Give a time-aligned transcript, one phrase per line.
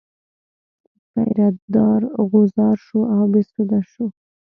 [1.11, 4.05] پیره دار غوځار شو او بې سده شو.